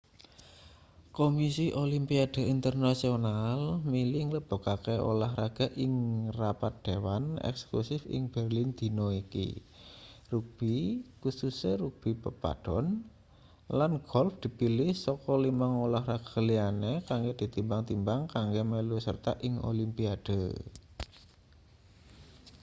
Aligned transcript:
kumisi 1.15 1.65
olimpiade 1.83 2.41
internasional 2.55 3.59
milih 3.93 4.21
nglebokake 4.27 4.95
ulahraga 5.11 5.67
ing 5.83 5.93
rapat 6.39 6.73
dewan 6.85 7.23
eksekutif 7.49 8.01
ing 8.15 8.23
berlin 8.33 8.69
dina 8.79 9.07
iki 9.23 9.47
rugbi 10.31 10.75
kususe 11.21 11.71
rugbi 11.83 12.11
pepadon 12.23 12.85
lan 13.77 13.91
golf 14.11 14.33
dipilih 14.43 14.91
saka 15.05 15.33
limang 15.45 15.73
ulahraga 15.85 16.39
liyane 16.49 16.93
kanggo 17.09 17.33
ditimbang-timbang 17.41 18.21
kanggo 18.33 18.61
melu 18.71 18.97
sarta 19.05 19.31
ing 19.47 19.53
olimpiade 19.69 20.41